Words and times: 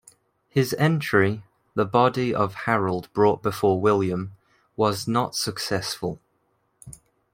His 0.49 0.73
entry, 0.79 1.43
"The 1.75 1.85
Body 1.85 2.33
of 2.33 2.55
Harold 2.65 3.13
Brought 3.13 3.43
before 3.43 3.79
William", 3.79 4.33
was 4.75 5.07
not 5.07 5.35
successful. 5.35 6.19